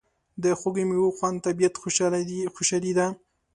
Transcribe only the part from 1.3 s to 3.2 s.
طبیعي خوشالي ده.